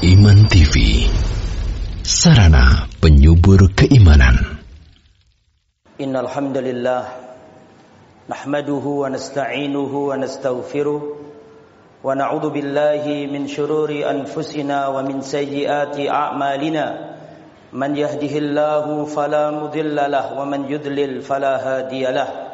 [0.00, 1.04] Iman TV
[2.00, 4.64] Sarana penyubur keimanan
[6.00, 7.04] Innal hamdalillah
[8.24, 11.04] nahmaduhu wa nasta'inuhu wa nastaghfiruh
[12.00, 17.20] wa na'udzu billahi min shururi anfusina wa min sayyiati a'malina
[17.76, 22.48] man yahdihillahu fala mudilla lahu wa man yudlil fala hadiya lahu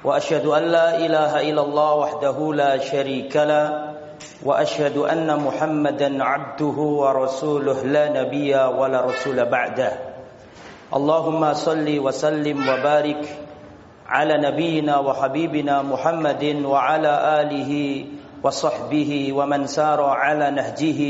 [0.00, 3.99] wa asyhadu an la ilaha illallah wahdahu la syarika lahu
[4.44, 9.92] وأشهد أن محمدا عبده ورسوله لا نبي ولا رسول بعده.
[10.90, 13.22] اللهم صل وسلم وبارك
[14.08, 17.70] على نبينا وحبيبنا محمد وعلى آله
[18.42, 21.00] وصحبه ومن سار على نهجه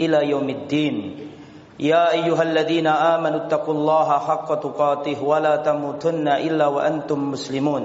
[0.00, 0.96] إلى يوم الدين.
[1.80, 7.84] يا أيها الذين آمنوا اتقوا الله حق تقاته ولا تموتن إلا وأنتم مسلمون.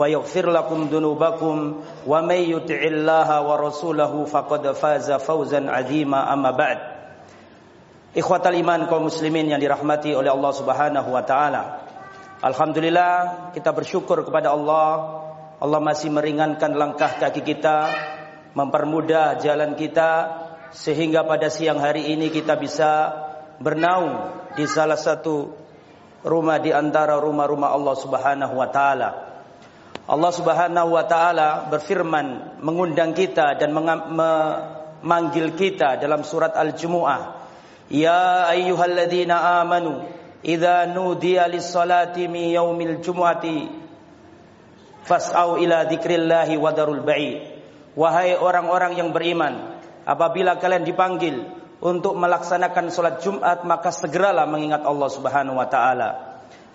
[0.00, 1.56] ويغفر لكم ذنوبكم
[2.06, 6.78] ومن يطع الله ورسوله فقد فاز فوزا عظيما أما بعد
[8.10, 11.86] Ikhwatal iman kaum muslimin yang dirahmati oleh Allah Subhanahu wa taala.
[12.42, 13.14] Alhamdulillah
[13.54, 15.22] kita bersyukur kepada Allah.
[15.62, 17.86] Allah masih meringankan langkah kaki kita,
[18.58, 20.26] mempermudah jalan kita
[20.74, 23.14] sehingga pada siang hari ini kita bisa
[23.62, 24.26] bernaung
[24.58, 25.54] di salah satu
[26.26, 29.23] rumah di antara rumah-rumah Allah Subhanahu wa taala.
[30.05, 37.41] Allah Subhanahu wa taala berfirman mengundang kita dan memanggil kita dalam surat Al-Jumuah.
[37.89, 40.05] Ya ayyuhalladzina amanu
[40.45, 43.65] idza nudiya lis-salati min yaumil jumu'ati
[45.09, 47.41] fas'au ila dzikrillahi wa darul ba'i.
[47.97, 51.49] Wahai orang-orang yang beriman, apabila kalian dipanggil
[51.81, 56.09] untuk melaksanakan salat Jumat maka segeralah mengingat Allah Subhanahu wa taala.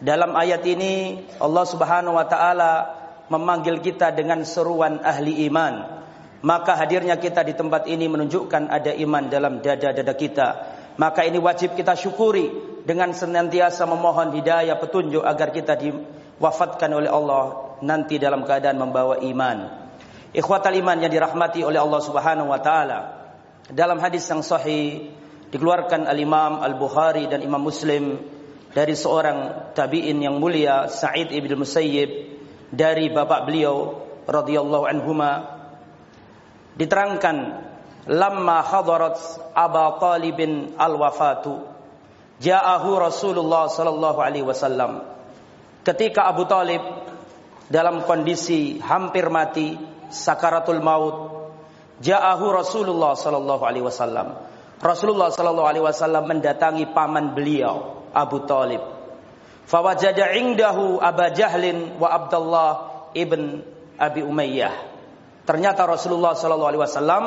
[0.03, 3.00] Dalam ayat ini Allah Subhanahu wa taala
[3.31, 6.03] memanggil kita dengan seruan ahli iman.
[6.41, 10.49] Maka hadirnya kita di tempat ini menunjukkan ada iman dalam dada-dada kita.
[10.99, 12.51] Maka ini wajib kita syukuri
[12.83, 19.89] dengan senantiasa memohon hidayah petunjuk agar kita diwafatkan oleh Allah nanti dalam keadaan membawa iman.
[20.35, 22.99] Ikhwatal iman yang dirahmati oleh Allah Subhanahu wa taala.
[23.71, 25.15] Dalam hadis yang sahih
[25.55, 28.19] dikeluarkan Al-Imam Al-Bukhari dan Imam Muslim
[28.71, 32.40] dari seorang tabi'in yang mulia Sa'id ibn Musayyib
[32.71, 33.99] dari bapak beliau
[34.31, 35.59] radhiyallahu anhuma
[36.79, 37.67] diterangkan
[38.07, 39.19] lamma hadarat
[39.53, 41.67] Aba Talibin al-wafatu
[42.41, 45.05] ja'ahu Rasulullah sallallahu alaihi wasallam.
[45.85, 46.81] Ketika Abu Talib
[47.69, 49.77] dalam kondisi hampir mati
[50.11, 51.17] sakaratul maut
[52.01, 54.39] ja'ahu Rasulullah sallallahu alaihi wasallam.
[54.81, 59.00] Rasulullah sallallahu alaihi wasallam mendatangi paman beliau Abu Talib
[59.69, 62.71] Fawajada indahu Aba Jahlin wa Abdullah
[63.17, 63.63] ibn
[64.01, 64.73] Abi Umayyah.
[65.45, 67.25] Ternyata Rasulullah sallallahu alaihi wasallam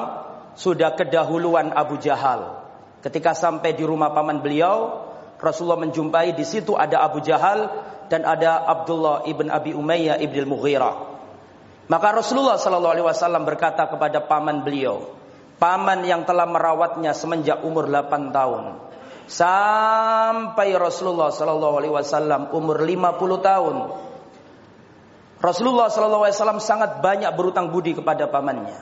[0.56, 2.62] sudah kedahuluan Abu Jahal.
[3.04, 5.04] Ketika sampai di rumah paman beliau,
[5.44, 7.68] Rasulullah menjumpai di situ ada Abu Jahal
[8.08, 11.12] dan ada Abdullah ibn Abi Umayyah ibn Mughirah.
[11.92, 15.12] Maka Rasulullah sallallahu alaihi wasallam berkata kepada paman beliau,
[15.60, 18.93] paman yang telah merawatnya semenjak umur 8 tahun
[19.28, 23.76] sampai Rasulullah Sallallahu Alaihi Wasallam umur 50 tahun.
[25.44, 28.80] Rasulullah Sallallahu Alaihi Wasallam sangat banyak berutang budi kepada pamannya.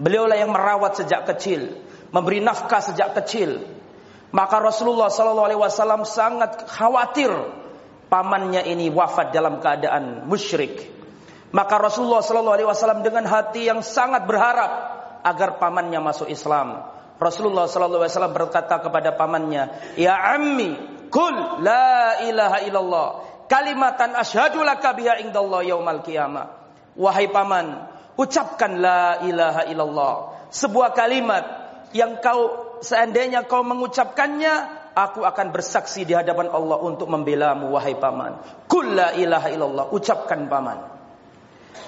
[0.00, 1.74] Beliaulah yang merawat sejak kecil,
[2.14, 3.66] memberi nafkah sejak kecil.
[4.32, 7.32] Maka Rasulullah Sallallahu Alaihi Wasallam sangat khawatir
[8.08, 10.88] pamannya ini wafat dalam keadaan musyrik.
[11.48, 14.70] Maka Rasulullah Sallallahu Alaihi Wasallam dengan hati yang sangat berharap
[15.24, 16.97] agar pamannya masuk Islam.
[17.18, 20.78] Rasulullah sallallahu alaihi wasallam berkata kepada pamannya, "Ya ammi,
[21.10, 21.34] kul
[21.66, 23.08] la ilaha illallah,
[23.50, 26.54] kalimatan asyhadu laka biha indallah yaumal qiyamah."
[26.98, 30.14] Wahai paman, ucapkan la ilaha illallah,
[30.50, 31.44] sebuah kalimat
[31.94, 38.38] yang kau seandainya kau mengucapkannya, aku akan bersaksi di hadapan Allah untuk membelamu wahai paman.
[38.66, 40.78] Kul la ilaha illallah, ucapkan paman.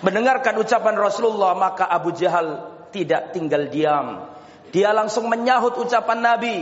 [0.00, 4.39] Mendengarkan ucapan Rasulullah maka Abu Jahal tidak tinggal diam.
[4.70, 6.56] Dia langsung menyahut ucapan Nabi.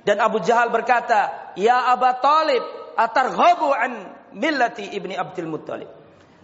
[0.00, 2.64] Dan Abu Jahal berkata, Ya Aba Talib,
[2.96, 3.92] atarghabu an
[4.32, 5.88] millati ibni Abdul Muttalib.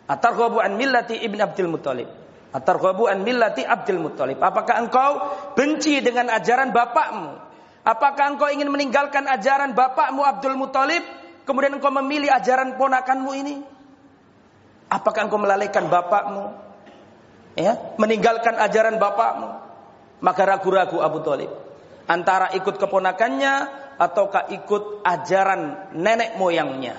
[0.07, 2.09] Atarghabu an millati ibni Abdul Muttalib.
[2.53, 4.39] Atarghabu an millati Abdul Muttalib.
[4.39, 5.13] Apakah engkau
[5.57, 7.47] benci dengan ajaran bapakmu?
[7.87, 11.07] Apakah engkau ingin meninggalkan ajaran bapakmu Abdul Muthalib,
[11.47, 13.57] kemudian engkau memilih ajaran ponakanmu ini?
[14.91, 16.67] Apakah engkau melalaikan bapakmu?
[17.57, 19.66] Ya, meninggalkan ajaran bapakmu?
[20.21, 21.51] Maka ragu-ragu Abu Talib.
[22.07, 23.55] Antara ikut keponakannya
[23.99, 26.97] ataukah ikut ajaran nenek moyangnya.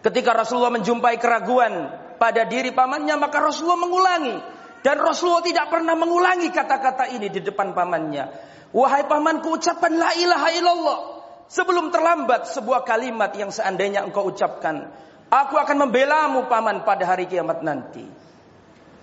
[0.00, 4.36] Ketika Rasulullah menjumpai keraguan pada diri pamannya, maka Rasulullah mengulangi.
[4.80, 8.24] Dan Rasulullah tidak pernah mengulangi kata-kata ini di depan pamannya.
[8.72, 11.00] Wahai pamanku ucapkan la ilaha illallah.
[11.50, 14.88] Sebelum terlambat sebuah kalimat yang seandainya engkau ucapkan.
[15.30, 18.06] Aku akan membelamu paman pada hari kiamat nanti.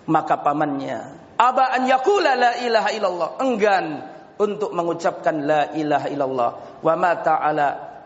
[0.08, 1.17] Maka pamannya.
[1.38, 3.28] Aba an yakula la ilaha illallah.
[3.38, 3.86] Enggan
[4.42, 6.50] untuk mengucapkan la ilaha illallah.
[6.82, 7.38] Wa mata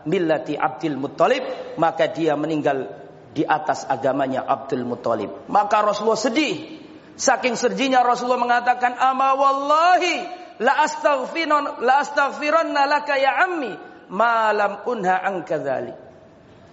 [0.05, 1.75] millati Abdul Muttalib.
[1.81, 2.87] Maka dia meninggal
[3.33, 5.49] di atas agamanya Abdul Muttalib.
[5.49, 6.85] Maka Rasulullah sedih.
[7.13, 10.25] Saking sedihnya Rasulullah mengatakan ama wallahi
[10.61, 13.73] la astaghfiron la astaghfiranna laka ya ammi
[14.09, 15.97] malam unha anka dzalik.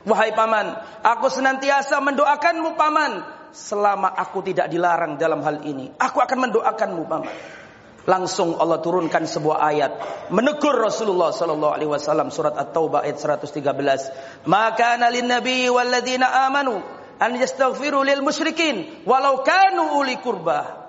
[0.09, 3.21] Wahai paman, aku senantiasa mendoakanmu paman
[3.53, 5.91] selama aku tidak dilarang dalam hal ini.
[5.99, 7.33] Aku akan mendoakanmu paman.
[8.09, 9.93] Langsung Allah turunkan sebuah ayat
[10.33, 14.49] menegur Rasulullah sallallahu alaihi wasallam surat At-Taubah ayat 113.
[14.49, 16.81] Maka lin nabi walladzina amanu
[17.21, 20.81] an yastaghfiru lil musyrikin walau kanu uli kurbah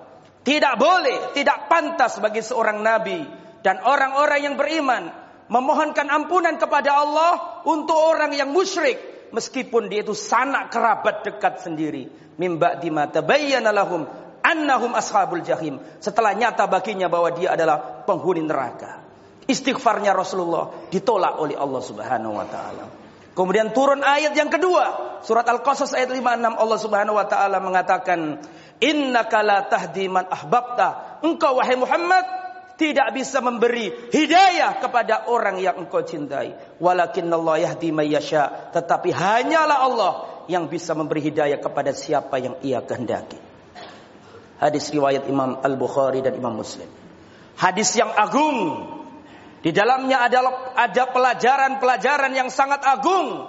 [0.42, 3.22] tidak boleh, tidak pantas bagi seorang nabi
[3.62, 5.12] dan orang-orang yang beriman
[5.46, 12.08] memohonkan ampunan kepada Allah untuk orang yang musyrik meskipun dia itu sanak kerabat dekat sendiri.
[12.36, 14.06] Mimba dima tabayyana lahum
[14.44, 15.80] annahum ashabul jahim.
[15.98, 19.00] Setelah nyata baginya bahwa dia adalah penghuni neraka.
[19.48, 22.84] Istighfarnya Rasulullah ditolak oleh Allah Subhanahu wa taala.
[23.32, 28.38] Kemudian turun ayat yang kedua, surat Al-Qasas ayat 56 Allah Subhanahu wa taala mengatakan
[28.82, 31.22] Innaka la tahdi man ahbabta.
[31.22, 32.41] Engkau wahai Muhammad
[32.82, 36.58] tidak bisa memberi hidayah kepada orang yang engkau cintai.
[36.82, 38.74] Walakin Allah yahdi may yasha.
[38.74, 40.12] Tetapi hanyalah Allah
[40.50, 43.38] yang bisa memberi hidayah kepada siapa yang ia kehendaki.
[44.58, 46.90] Hadis riwayat Imam Al-Bukhari dan Imam Muslim.
[47.54, 48.90] Hadis yang agung.
[49.62, 53.46] Di dalamnya adalah ada pelajaran-pelajaran yang sangat agung.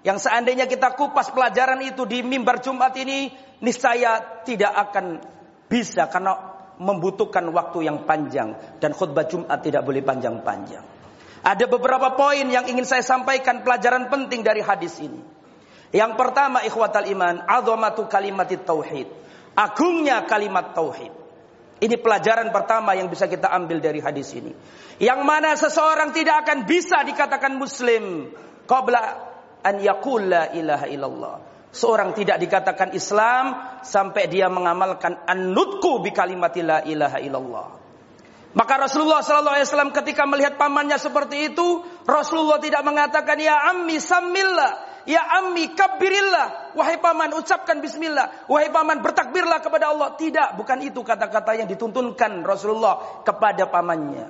[0.00, 3.28] Yang seandainya kita kupas pelajaran itu di mimbar Jumat ini
[3.60, 5.20] niscaya tidak akan
[5.68, 10.82] bisa karena membutuhkan waktu yang panjang dan khutbah Jumat tidak boleh panjang-panjang.
[11.44, 15.20] Ada beberapa poin yang ingin saya sampaikan pelajaran penting dari hadis ini.
[15.92, 19.08] Yang pertama ikhwatal iman, azamatu kalimat tauhid.
[19.52, 21.12] Agungnya kalimat tauhid.
[21.80, 24.52] Ini pelajaran pertama yang bisa kita ambil dari hadis ini.
[25.00, 28.28] Yang mana seseorang tidak akan bisa dikatakan muslim
[28.68, 29.00] qabla
[29.64, 31.49] an yaqul la ilaha illallah.
[31.70, 37.66] Seorang tidak dikatakan Islam sampai dia mengamalkan an-nutku bi kalimati la ilaha illallah.
[38.50, 44.02] Maka Rasulullah sallallahu alaihi wasallam ketika melihat pamannya seperti itu, Rasulullah tidak mengatakan ya ammi
[44.02, 50.18] samillah, ya ammi kabbirillah, wahai paman ucapkan bismillah, wahai paman bertakbirlah kepada Allah.
[50.18, 54.26] Tidak, bukan itu kata-kata yang dituntunkan Rasulullah kepada pamannya.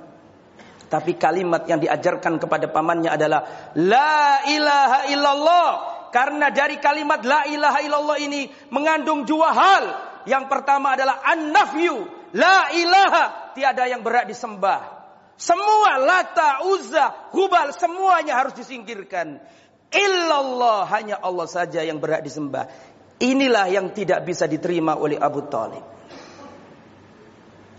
[0.85, 5.67] Tapi kalimat yang diajarkan kepada pamannya adalah la ilaha illallah
[6.11, 9.85] karena dari kalimat la ilaha illallah ini mengandung dua hal.
[10.27, 12.03] Yang pertama adalah an-nafyu.
[12.35, 13.55] La ilaha.
[13.55, 15.01] Tiada yang berat disembah.
[15.39, 19.41] Semua lata, uzza, hubal semuanya harus disingkirkan.
[19.89, 22.69] Illallah hanya Allah saja yang berat disembah.
[23.17, 25.81] Inilah yang tidak bisa diterima oleh Abu Talib.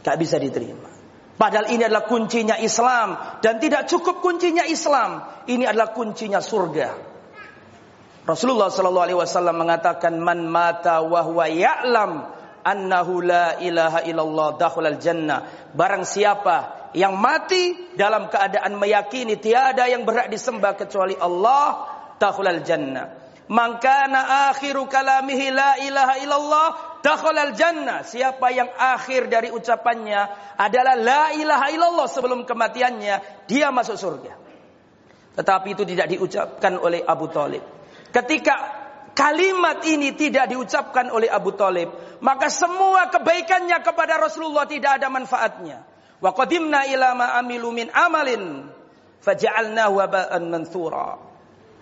[0.03, 0.91] Tak bisa diterima.
[1.39, 3.39] Padahal ini adalah kuncinya Islam.
[3.45, 5.45] Dan tidak cukup kuncinya Islam.
[5.47, 7.12] Ini adalah kuncinya surga.
[8.23, 12.31] Rasulullah sallallahu alaihi wasallam mengatakan man mata wa huwa ya'lam
[12.63, 15.71] annahu la ilaha illallah dakhulal jannah.
[15.75, 21.91] Barang siapa yang mati dalam keadaan meyakini tiada yang berhak disembah kecuali Allah,
[22.23, 23.19] dakhulal jannah.
[23.51, 26.69] Mangkana akhiru kalamihi la ilaha illallah
[27.03, 28.07] dakhulal jannah.
[28.07, 34.39] Siapa yang akhir dari ucapannya adalah la ilaha illallah sebelum kematiannya, dia masuk surga.
[35.43, 37.82] Tetapi itu tidak diucapkan oleh Abu Talib.
[38.13, 38.55] Ketika
[39.17, 41.89] kalimat ini tidak diucapkan oleh Abu Talib,
[42.21, 45.83] maka semua kebaikannya kepada Rasulullah tidak ada manfaatnya.
[46.23, 48.69] Wa qadimna ila ma min amalin
[49.25, 51.19] faja'alnahu waba'an mansura.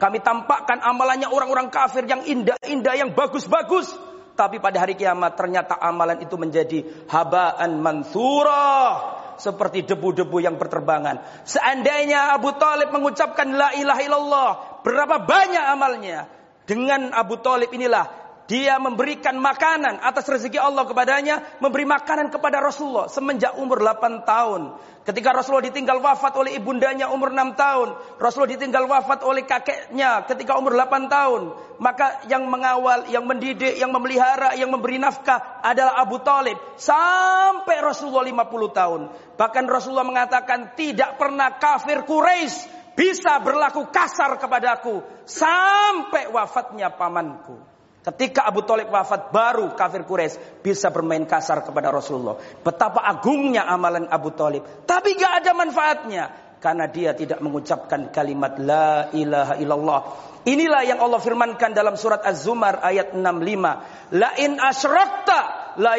[0.00, 3.92] Kami tampakkan amalannya orang-orang kafir yang indah-indah, yang bagus-bagus.
[4.32, 9.19] Tapi pada hari kiamat ternyata amalan itu menjadi habaan mansura.
[9.40, 11.48] Seperti debu-debu yang berterbangan.
[11.48, 14.50] Seandainya Abu Talib mengucapkan la ilaha illallah.
[14.84, 16.28] Berapa banyak amalnya.
[16.68, 18.19] Dengan Abu Talib inilah
[18.50, 24.74] dia memberikan makanan atas rezeki Allah kepadanya, memberi makanan kepada Rasulullah semenjak umur 8 tahun.
[25.06, 30.58] Ketika Rasulullah ditinggal wafat oleh ibundanya umur 6 tahun, Rasulullah ditinggal wafat oleh kakeknya ketika
[30.58, 31.42] umur 8 tahun,
[31.78, 38.26] maka yang mengawal, yang mendidik, yang memelihara, yang memberi nafkah adalah Abu Talib sampai Rasulullah
[38.26, 39.00] 50 tahun.
[39.38, 42.66] Bahkan Rasulullah mengatakan tidak pernah kafir Quraisy
[42.98, 47.79] bisa berlaku kasar kepadaku sampai wafatnya pamanku.
[48.00, 52.40] Ketika Abu Talib wafat baru kafir Quraisy bisa bermain kasar kepada Rasulullah.
[52.64, 54.64] Betapa agungnya amalan Abu Talib.
[54.88, 56.24] Tapi gak ada manfaatnya.
[56.60, 60.00] Karena dia tidak mengucapkan kalimat La ilaha illallah.
[60.48, 64.16] Inilah yang Allah firmankan dalam surat Az-Zumar ayat 65.
[64.16, 65.96] La in asyrakta la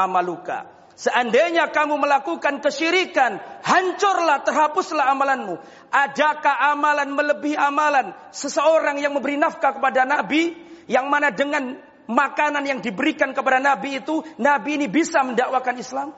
[0.00, 0.72] amaluka.
[0.94, 5.60] Seandainya kamu melakukan kesyirikan, hancurlah, terhapuslah amalanmu.
[5.90, 10.63] Adakah amalan melebihi amalan seseorang yang memberi nafkah kepada Nabi?
[10.90, 16.08] Yang mana dengan makanan yang diberikan kepada Nabi itu, Nabi ini bisa mendakwakan Islam?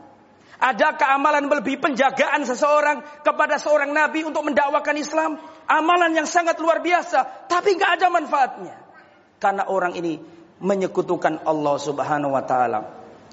[0.56, 5.37] Adakah amalan melebihi penjagaan seseorang kepada seorang Nabi untuk mendakwakan Islam?
[5.68, 8.75] Amalan yang sangat luar biasa, tapi nggak ada manfaatnya.
[9.37, 10.16] Karena orang ini
[10.56, 12.80] menyekutukan Allah Subhanahu wa taala.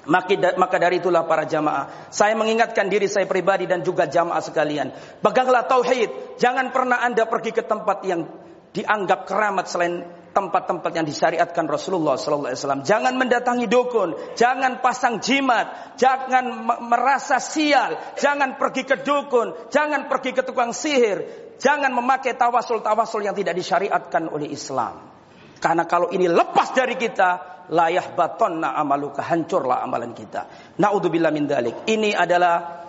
[0.04, 4.92] Maka dari itulah para jamaah, saya mengingatkan diri saya pribadi dan juga jamaah sekalian.
[5.24, 8.28] Peganglah tauhid, jangan pernah Anda pergi ke tempat yang
[8.76, 12.82] dianggap keramat selain tempat-tempat yang disyariatkan Rasulullah sallallahu alaihi wasallam.
[12.82, 20.34] Jangan mendatangi dukun, jangan pasang jimat, jangan merasa sial, jangan pergi ke dukun, jangan pergi
[20.34, 21.22] ke tukang sihir,
[21.62, 25.14] jangan memakai tawasul-tawasul yang tidak disyariatkan oleh Islam.
[25.62, 30.74] Karena kalau ini lepas dari kita, layah batonna amaluka, hancurlah amalan kita.
[30.76, 31.88] Naudzubillah min dalik.
[31.88, 32.84] Ini adalah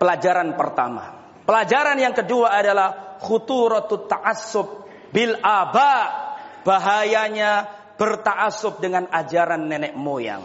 [0.00, 1.14] pelajaran pertama.
[1.46, 4.66] Pelajaran yang kedua adalah khuturatut ta'assub
[5.14, 6.26] bil aba
[6.68, 7.64] bahayanya
[7.96, 10.44] bertaasub dengan ajaran nenek moyang.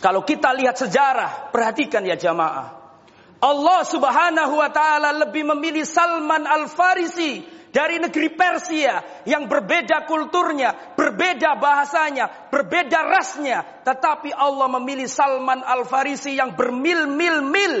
[0.00, 2.88] Kalau kita lihat sejarah, perhatikan ya jamaah.
[3.36, 11.60] Allah Subhanahu wa taala lebih memilih Salman Al-Farisi dari negeri Persia yang berbeda kulturnya, berbeda
[11.60, 17.74] bahasanya, berbeda rasnya, tetapi Allah memilih Salman Al-Farisi yang bermil-mil-mil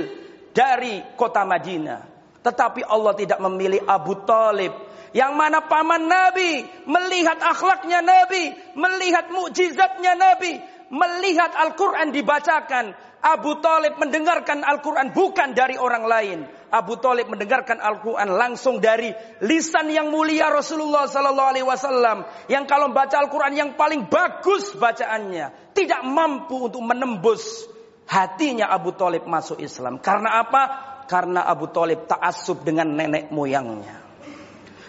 [0.52, 2.00] dari kota Madinah.
[2.44, 4.85] Tetapi Allah tidak memilih Abu Talib
[5.16, 10.60] yang mana paman Nabi melihat akhlaknya Nabi, melihat mukjizatnya Nabi,
[10.92, 12.92] melihat Al-Quran dibacakan.
[13.26, 16.38] Abu Talib mendengarkan Al-Quran bukan dari orang lain.
[16.68, 22.22] Abu Talib mendengarkan Al-Quran langsung dari lisan yang mulia Rasulullah Sallallahu Alaihi Wasallam.
[22.52, 27.66] Yang kalau baca Al-Quran yang paling bagus bacaannya, tidak mampu untuk menembus
[28.04, 29.98] hatinya Abu Talib masuk Islam.
[29.98, 30.62] Karena apa?
[31.08, 34.05] Karena Abu Talib taasub dengan nenek moyangnya.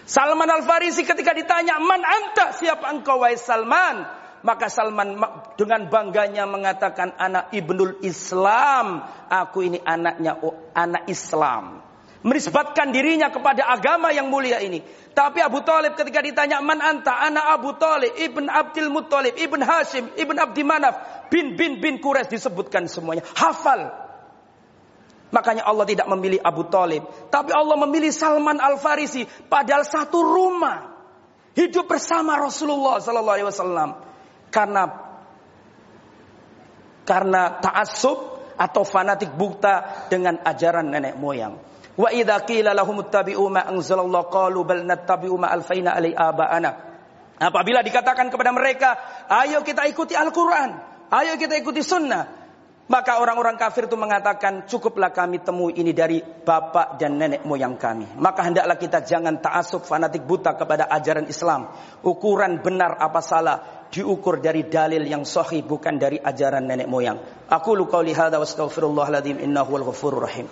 [0.08, 2.56] Salman Al-Farisi ketika ditanya, "Man anta?
[2.56, 4.08] Siapa engkau wahai Salman?"
[4.40, 5.20] Maka Salman
[5.60, 9.04] dengan bangganya mengatakan, "Anak ibnul Islam.
[9.28, 11.84] Aku ini anaknya oh, anak Islam."
[12.24, 14.80] Menisbatkan dirinya kepada agama yang mulia ini.
[15.12, 20.08] Tapi Abu Talib ketika ditanya, "Man anta?" Anak Abu Talib, ibn Abdul Muttalib, ibn Hashim,
[20.16, 23.28] ibn Abdi Manaf, bin bin bin Quraisy disebutkan semuanya.
[23.36, 24.07] Hafal
[25.28, 27.04] Makanya Allah tidak memilih Abu Talib.
[27.28, 29.28] Tapi Allah memilih Salman Al-Farisi.
[29.28, 30.96] Padahal satu rumah.
[31.52, 33.98] Hidup bersama Rasulullah Wasallam.
[34.48, 34.82] Karena
[37.08, 38.18] karena ta'assub
[38.56, 41.56] atau fanatik buta dengan ajaran nenek moyang.
[41.98, 43.64] Wa idza qila lahum ittabi'u ma
[44.28, 46.70] qalu bal nattabi'u ma alfaina alai aba'ana.
[47.38, 48.98] Apabila dikatakan kepada mereka,
[49.30, 50.74] ayo kita ikuti Al-Quran,
[51.10, 52.37] ayo kita ikuti sunnah.
[52.88, 58.16] Maka orang-orang kafir itu mengatakan cukuplah kami temui ini dari bapak dan nenek moyang kami.
[58.16, 61.68] Maka hendaklah kita jangan ta'asub fanatik buta kepada ajaran Islam.
[62.00, 67.20] Ukuran benar apa salah diukur dari dalil yang sahih bukan dari ajaran nenek moyang.
[67.52, 70.48] Aku lu qauli hadza wa astaghfirullahaladzim innahu wal ghafurur rahim.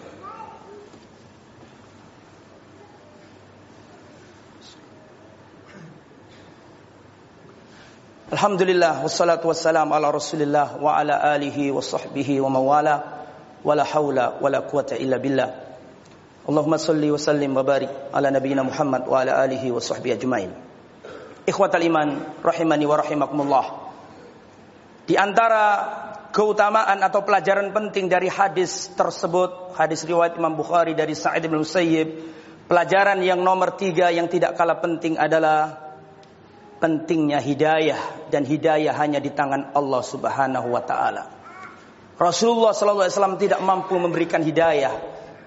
[8.36, 13.24] Alhamdulillah wassalatu wassalamu ala Rasulillah wa ala alihi wa sahbihi wa mawala
[13.64, 15.56] wala haula wala quwata illa billah.
[16.44, 20.52] Allahumma salli wa sallim wa barik ala nabiyyina Muhammad wa ala alihi wa sahbihi ajmain.
[21.48, 23.66] Ikhwatal iman rahimani wa rahimakumullah.
[25.08, 25.64] Di antara
[26.28, 32.12] keutamaan atau pelajaran penting dari hadis tersebut, hadis riwayat Imam Bukhari dari Sa'id bin Musayyib,
[32.68, 35.85] pelajaran yang nomor tiga yang tidak kalah penting adalah
[36.86, 41.26] pentingnya hidayah dan hidayah hanya di tangan Allah Subhanahu wa taala.
[42.14, 44.94] Rasulullah sallallahu alaihi wasallam tidak mampu memberikan hidayah.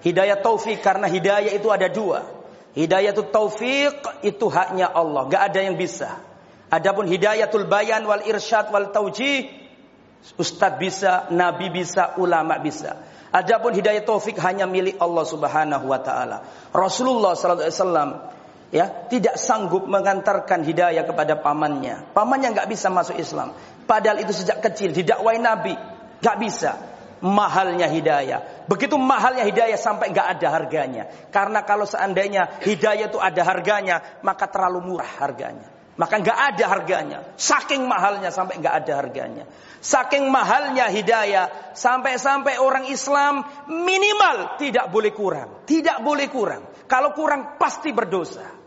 [0.04, 2.28] Hidayah taufik karena hidayah itu ada dua.
[2.76, 6.20] Hidayah itu taufik itu haknya Allah, gak ada yang bisa.
[6.68, 9.48] Adapun hidayatul bayan wal irsyad wal taujih
[10.36, 13.00] Ustadz bisa, nabi bisa, ulama bisa.
[13.32, 16.44] Adapun hidayah taufik hanya milik Allah Subhanahu wa taala.
[16.76, 18.10] Rasulullah sallallahu alaihi wasallam
[18.70, 22.14] ya tidak sanggup mengantarkan hidayah kepada pamannya.
[22.14, 23.54] Pamannya nggak bisa masuk Islam.
[23.84, 25.74] Padahal itu sejak kecil didakwai Nabi,
[26.22, 26.72] nggak bisa.
[27.20, 28.64] Mahalnya hidayah.
[28.64, 31.04] Begitu mahalnya hidayah sampai nggak ada harganya.
[31.28, 35.68] Karena kalau seandainya hidayah itu ada harganya, maka terlalu murah harganya.
[36.00, 37.18] Maka nggak ada harganya.
[37.36, 39.44] Saking mahalnya sampai nggak ada harganya.
[39.84, 41.76] Saking mahalnya hidayah.
[41.76, 45.68] Sampai-sampai orang Islam minimal tidak boleh kurang.
[45.68, 46.88] Tidak boleh kurang.
[46.88, 48.59] Kalau kurang pasti berdosa.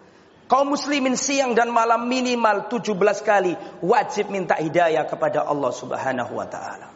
[0.43, 6.45] Kaum muslimin siang dan malam minimal 17 kali wajib minta hidayah kepada Allah subhanahu wa
[6.45, 6.87] ta'ala.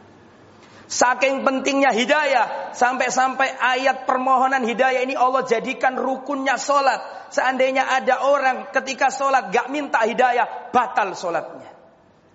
[0.87, 2.71] Saking pentingnya hidayah.
[2.71, 7.27] Sampai-sampai ayat permohonan hidayah ini Allah jadikan rukunnya solat.
[7.27, 11.75] Seandainya ada orang ketika solat gak minta hidayah, batal solatnya.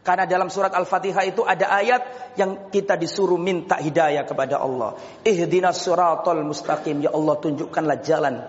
[0.02, 4.98] Karena dalam surat Al-Fatihah itu ada ayat yang kita disuruh minta hidayah kepada Allah.
[5.22, 7.06] Ihdinas suratul mustaqim.
[7.06, 8.42] Ya Allah tunjukkanlah jalan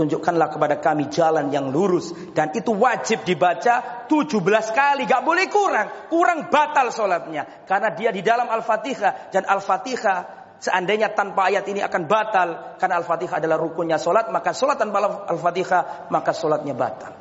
[0.00, 2.16] Tunjukkanlah kepada kami jalan yang lurus.
[2.32, 4.40] Dan itu wajib dibaca 17
[4.72, 5.04] kali.
[5.04, 6.08] Gak boleh kurang.
[6.08, 7.68] Kurang batal sholatnya.
[7.68, 9.28] Karena dia di dalam Al-Fatihah.
[9.28, 10.18] Dan Al-Fatihah
[10.56, 12.80] seandainya tanpa ayat ini akan batal.
[12.80, 14.32] Karena Al-Fatihah adalah rukunnya sholat.
[14.32, 16.08] Maka sholat tanpa Al-Fatihah.
[16.08, 17.12] Maka sholatnya batal.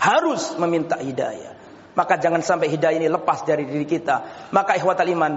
[0.00, 1.52] Harus meminta hidayah.
[1.92, 4.48] Maka jangan sampai hidayah ini lepas dari diri kita.
[4.56, 5.32] Maka ikhwatal iman.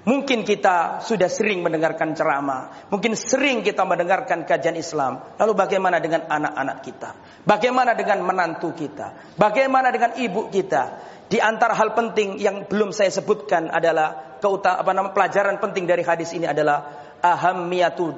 [0.00, 5.20] Mungkin kita sudah sering mendengarkan ceramah, mungkin sering kita mendengarkan kajian Islam.
[5.36, 7.10] Lalu bagaimana dengan anak-anak kita?
[7.44, 9.36] Bagaimana dengan menantu kita?
[9.36, 10.82] Bagaimana dengan ibu kita?
[11.28, 16.00] Di antara hal penting yang belum saya sebutkan adalah keuta, apa nama pelajaran penting dari
[16.00, 16.90] hadis ini adalah
[17.20, 18.10] ahammiyatu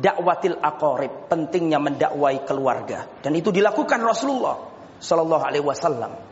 [0.00, 3.04] dakwatil aqarib, pentingnya mendakwai keluarga.
[3.20, 4.56] Dan itu dilakukan Rasulullah
[5.04, 6.25] sallallahu alaihi wasallam.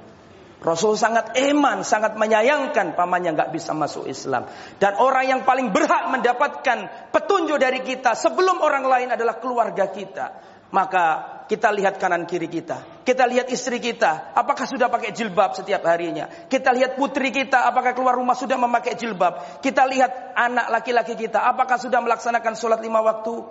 [0.64, 4.48] Rasul sangat eman, sangat menyayangkan pamannya nggak bisa masuk Islam.
[4.80, 10.26] Dan orang yang paling berhak mendapatkan petunjuk dari kita sebelum orang lain adalah keluarga kita.
[10.72, 11.04] Maka
[11.46, 13.04] kita lihat kanan kiri kita.
[13.04, 14.32] Kita lihat istri kita.
[14.32, 16.26] Apakah sudah pakai jilbab setiap harinya.
[16.48, 17.68] Kita lihat putri kita.
[17.68, 19.60] Apakah keluar rumah sudah memakai jilbab.
[19.60, 21.44] Kita lihat anak laki-laki kita.
[21.44, 23.44] Apakah sudah melaksanakan sholat lima waktu.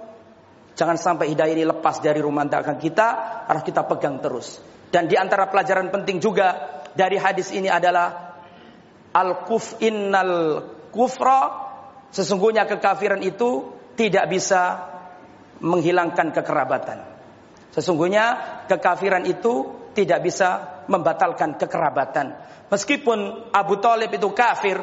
[0.73, 3.08] Jangan sampai hidayah ini lepas dari rumah tangga kita.
[3.47, 4.58] Harus kita pegang terus.
[4.89, 8.38] Dan di antara pelajaran penting juga dari hadis ini adalah
[9.13, 11.41] al-kuf innal kufra
[12.13, 14.89] sesungguhnya kekafiran itu tidak bisa
[15.62, 16.99] menghilangkan kekerabatan.
[17.73, 18.25] Sesungguhnya
[18.69, 22.38] kekafiran itu tidak bisa membatalkan kekerabatan.
[22.69, 24.82] Meskipun Abu Talib itu kafir,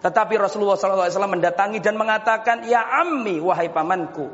[0.00, 4.28] tetapi Rasulullah SAW mendatangi dan mengatakan, Ya ammi, wahai pamanku.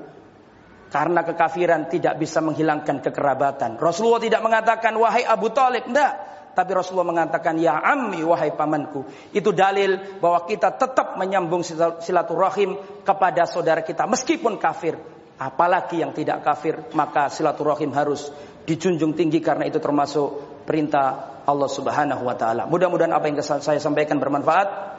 [0.88, 3.76] Karena kekafiran tidak bisa menghilangkan kekerabatan.
[3.76, 5.85] Rasulullah tidak mengatakan, wahai Abu Talib.
[5.85, 6.12] Tidak.
[6.59, 9.07] Tapi Rasulullah mengatakan, Ya ammi wahai pamanku.
[9.31, 11.62] Itu dalil bahwa kita tetap menyambung
[12.03, 12.75] silaturahim
[13.07, 14.11] kepada saudara kita.
[14.11, 14.99] Meskipun kafir.
[15.38, 16.90] Apalagi yang tidak kafir.
[16.99, 18.35] Maka silaturahim harus
[18.66, 22.66] dijunjung tinggi karena itu termasuk perintah Allah subhanahu wa ta'ala.
[22.66, 24.99] Mudah-mudahan apa yang saya sampaikan bermanfaat.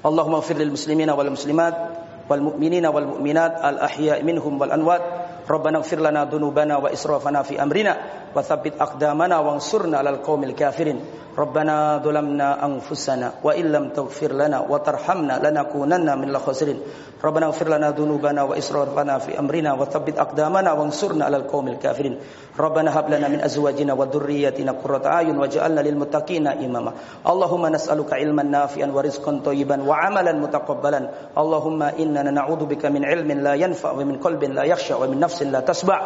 [0.00, 1.76] Allahumma firlil muslimina wal muslimat.
[2.24, 3.52] Wal mu'minina wal mu'minat.
[3.60, 5.04] Al ahya minhum wal anwat.
[5.46, 7.96] Rabbana ighfir lana dhunubana wa israfana fi amrina
[8.34, 10.98] wa thabbit aqdamana wansurna 'alal qaumil kafirin.
[11.38, 16.80] ربنا ظلمنا أنفسنا وإن لم تغفر لنا وترحمنا لنكونن من الخاسرين.
[17.24, 22.18] ربنا اغفر لنا ذنوبنا وإسرافنا في أمرنا وثبت أقدامنا وانصرنا على القوم الكافرين.
[22.58, 26.92] ربنا هب لنا من أزواجنا وذرياتنا قرة أعين واجعلنا للمتقين إماما.
[27.28, 31.10] اللهم نسألك علما نافعا ورزقا طيبا وعملا متقبلا.
[31.38, 35.60] اللهم إننا نعوذ بك من علم لا ينفع ومن قلب لا يخشى ومن نفس لا
[35.60, 36.00] تسبع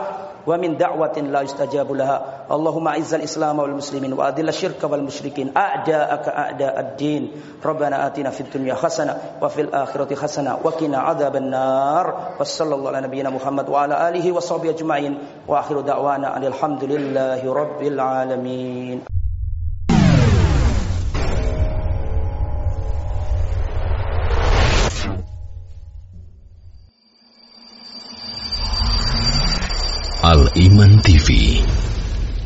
[0.46, 2.46] ومن دعوة لا يستجاب لها.
[2.50, 5.53] اللهم أعز الإسلام والمسلمين وأذل الشرك والمشركين.
[5.57, 7.33] أعداءك أعداء الدين.
[7.64, 12.37] ربنا آتنا في الدنيا حسنة وفي الآخرة حسنة وقنا عذاب النار.
[12.40, 15.18] وصلى الله على نبينا محمد وعلى آله وصحبه أجمعين.
[15.48, 19.09] وآخر دعوانا أن الحمد لله رب العالمين.
[30.30, 31.58] Al Iman TV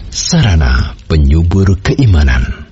[0.08, 2.63] Sarana penyubur keimanan